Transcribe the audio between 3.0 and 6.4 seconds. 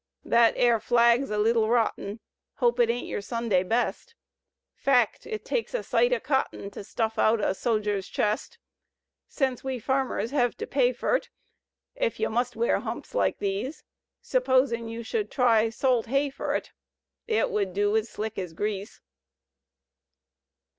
your Sunday best;— Fact! it takes a sight o'